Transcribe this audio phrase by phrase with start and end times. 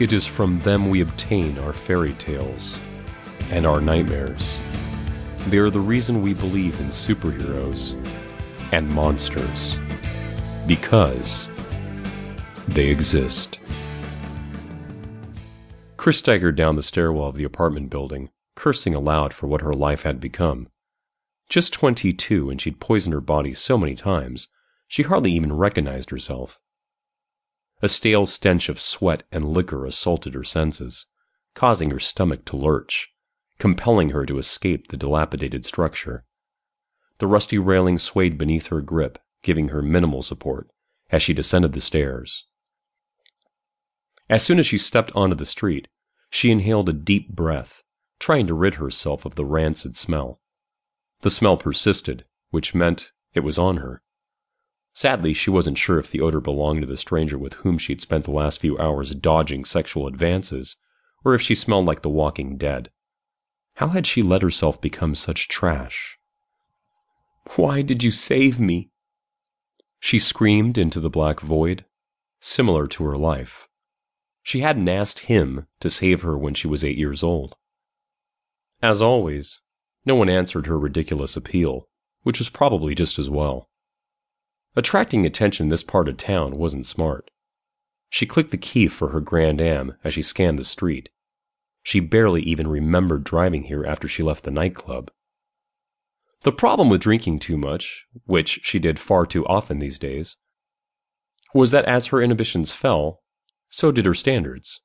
[0.00, 2.80] It is from them we obtain our fairy tales
[3.50, 4.56] and our nightmares.
[5.48, 7.94] They are the reason we believe in superheroes
[8.72, 9.76] and monsters.
[10.66, 11.50] Because
[12.66, 13.58] they exist.
[15.98, 20.04] Chris staggered down the stairwell of the apartment building, cursing aloud for what her life
[20.04, 20.68] had become.
[21.50, 24.48] Just twenty two, and she'd poisoned her body so many times,
[24.88, 26.58] she hardly even recognized herself.
[27.82, 31.06] A stale stench of sweat and liquor assaulted her senses,
[31.54, 33.12] causing her stomach to lurch,
[33.58, 36.24] compelling her to escape the dilapidated structure.
[37.18, 40.70] The rusty railing swayed beneath her grip, giving her minimal support
[41.10, 42.46] as she descended the stairs.
[44.28, 45.88] As soon as she stepped onto the street,
[46.30, 47.82] she inhaled a deep breath,
[48.18, 50.40] trying to rid herself of the rancid smell.
[51.22, 54.02] The smell persisted, which meant it was on her.
[54.92, 58.24] Sadly, she wasn't sure if the odor belonged to the stranger with whom she'd spent
[58.24, 60.76] the last few hours dodging sexual advances,
[61.24, 62.90] or if she smelled like the walking dead.
[63.74, 66.18] How had she let herself become such trash?
[67.56, 68.90] Why did you save me?
[70.00, 71.84] She screamed into the black void,
[72.40, 73.68] similar to her life.
[74.42, 77.56] She hadn't asked him to save her when she was eight years old.
[78.82, 79.60] As always,
[80.04, 81.88] no one answered her ridiculous appeal,
[82.22, 83.69] which was probably just as well.
[84.76, 87.30] Attracting attention in this part of town wasn't smart.
[88.08, 91.08] She clicked the key for her Grand Am as she scanned the street.
[91.82, 95.10] She barely even remembered driving here after she left the nightclub.
[96.42, 100.36] The problem with drinking too much, which she did far too often these days,
[101.52, 103.22] was that as her inhibitions fell,
[103.68, 104.80] so did her standards.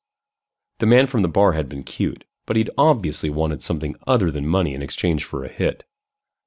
[0.79, 4.47] The man from the bar had been cute, but he'd obviously wanted something other than
[4.47, 5.85] money in exchange for a hit.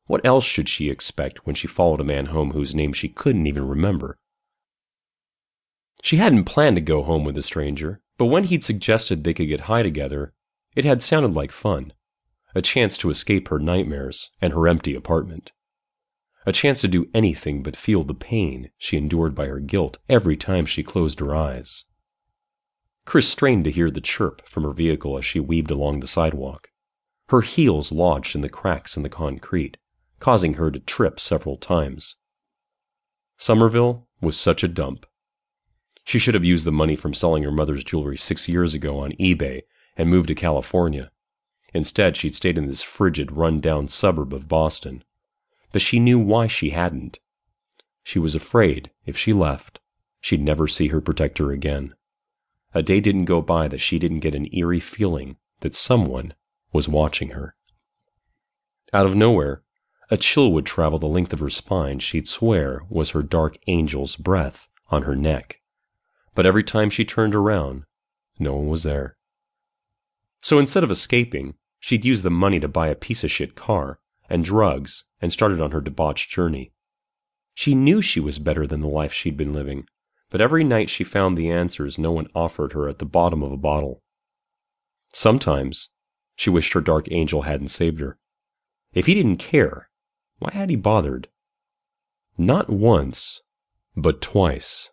[0.09, 3.47] What else should she expect when she followed a man home whose name she couldn't
[3.47, 4.19] even remember?
[6.03, 9.49] She hadn't planned to go home with the stranger, but when he'd suggested they could
[9.49, 10.33] get high together,
[10.75, 11.93] it had sounded like fun
[12.55, 15.53] a chance to escape her nightmares and her empty apartment.
[16.47, 20.39] A chance to do anything but feel the pain she endured by her guilt every
[20.39, 21.85] time she closed her eyes.
[23.05, 26.71] Chris strained to hear the chirp from her vehicle as she weaved along the sidewalk.
[27.29, 29.77] Her heels lodged in the cracks in the concrete,
[30.21, 32.17] causing her to trip several times.
[33.37, 35.07] Somerville was such a dump.
[36.05, 39.13] She should have used the money from selling her mother's jewelry six years ago on
[39.13, 39.63] eBay
[39.97, 41.11] and moved to California.
[41.75, 45.05] Instead, she'd stayed in this frigid, run down suburb of Boston.
[45.71, 47.19] But she knew why she hadn't.
[48.03, 49.81] She was afraid, if she left,
[50.21, 51.95] she'd never see her protector again.
[52.75, 56.33] A day didn't go by that she didn't get an eerie feeling that someone
[56.73, 57.55] was watching her.
[58.93, 59.63] Out of nowhere,
[60.11, 64.17] a chill would travel the length of her spine she'd swear was her dark angel's
[64.17, 65.61] breath on her neck.
[66.35, 67.85] But every time she turned around,
[68.39, 69.19] no one was there.
[70.41, 74.01] So instead of escaping, she'd used the money to buy a piece of shit car
[74.31, 76.73] and drugs and started on her debauched journey.
[77.55, 79.87] She knew she was better than the life she'd been living,
[80.31, 83.53] but every night she found the answers no one offered her at the bottom of
[83.53, 84.03] a bottle.
[85.13, 85.91] Sometimes
[86.37, 88.19] she wished her dark angel hadn't saved her.
[88.93, 89.88] If he didn't care,
[90.39, 91.29] why had he bothered?
[92.37, 93.43] Not once,
[93.97, 94.91] but twice.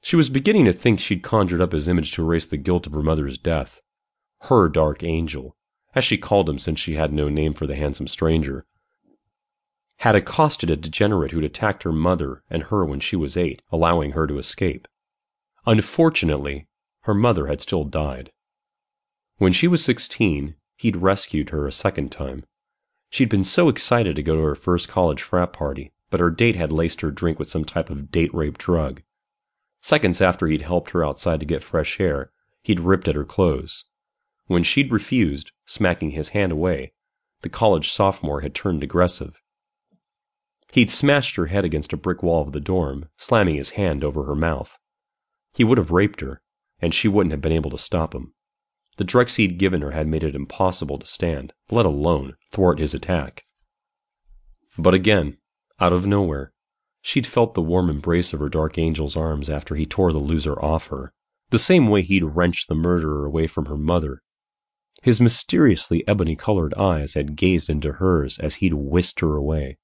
[0.00, 2.92] She was beginning to think she'd conjured up his image to erase the guilt of
[2.92, 3.80] her mother's death
[4.42, 5.56] her dark angel,
[5.94, 8.66] as she called him since she had no name for the handsome stranger,
[9.98, 14.12] had accosted a degenerate who'd attacked her mother and her when she was eight, allowing
[14.12, 14.86] her to escape.
[15.64, 16.68] Unfortunately,
[17.00, 18.30] her mother had still died.
[19.38, 22.44] When she was 16, he'd rescued her a second time.
[23.16, 26.54] She'd been so excited to go to her first college frat party, but her date
[26.54, 29.00] had laced her drink with some type of date rape drug.
[29.80, 33.86] Seconds after he'd helped her outside to get fresh air, he'd ripped at her clothes.
[34.48, 36.92] When she'd refused, smacking his hand away,
[37.40, 39.40] the college sophomore had turned aggressive.
[40.72, 44.24] He'd smashed her head against a brick wall of the dorm, slamming his hand over
[44.24, 44.76] her mouth.
[45.54, 46.42] He would have raped her,
[46.80, 48.34] and she wouldn't have been able to stop him.
[48.96, 52.94] The drugs he'd given her had made it impossible to stand, let alone thwart his
[52.94, 53.44] attack.
[54.78, 55.38] But again,
[55.80, 56.52] out of nowhere,
[57.02, 60.58] she'd felt the warm embrace of her dark angel's arms after he tore the loser
[60.62, 61.12] off her,
[61.50, 64.22] the same way he'd wrenched the murderer away from her mother
[65.06, 69.78] his mysteriously ebony colored eyes had gazed into hers as he'd whisked her away.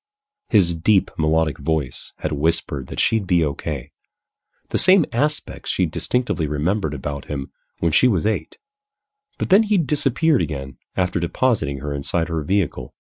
[0.49, 3.93] His deep, melodic voice had whispered that she'd be okay.
[4.70, 8.59] The same aspects she'd distinctively remembered about him when she was eight.
[9.38, 12.94] But then he'd disappeared again after depositing her inside her vehicle.